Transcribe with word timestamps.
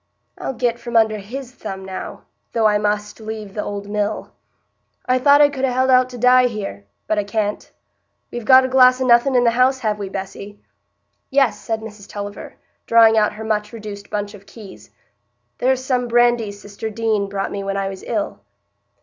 "I'll 0.39 0.55
get 0.55 0.79
from 0.79 0.97
under 0.97 1.19
his 1.19 1.51
thumb 1.51 1.85
now, 1.85 2.23
though 2.53 2.65
I 2.65 2.79
must 2.79 3.19
leave 3.19 3.53
the 3.53 3.61
old 3.63 3.87
mill. 3.87 4.31
I 5.05 5.19
thought 5.19 5.41
I 5.41 5.49
could 5.49 5.63
ha' 5.63 5.67
held 5.71 5.91
out 5.91 6.09
to 6.09 6.17
die 6.17 6.47
here—but 6.47 7.19
I 7.19 7.23
can't——we've 7.23 8.43
got 8.43 8.65
a 8.65 8.67
glass 8.67 8.99
o' 8.99 9.05
nothing 9.05 9.35
in 9.35 9.43
the 9.43 9.51
house, 9.51 9.77
have 9.81 9.99
we, 9.99 10.09
Bessy?" 10.09 10.59
"Yes," 11.29 11.59
said 11.59 11.81
Mrs 11.81 12.09
Tulliver, 12.09 12.55
drawing 12.87 13.15
out 13.15 13.33
her 13.33 13.43
much 13.43 13.71
reduced 13.71 14.09
bunch 14.09 14.33
of 14.33 14.47
keys, 14.47 14.89
"there's 15.59 15.85
some 15.85 16.07
brandy 16.07 16.51
sister 16.51 16.89
Deane 16.89 17.29
brought 17.29 17.51
me 17.51 17.63
when 17.63 17.77
I 17.77 17.87
was 17.87 18.01
ill." 18.01 18.39